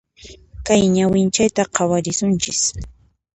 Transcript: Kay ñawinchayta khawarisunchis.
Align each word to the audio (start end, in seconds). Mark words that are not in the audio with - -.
Kay 0.65 0.81
ñawinchayta 0.95 1.61
khawarisunchis. 1.75 2.61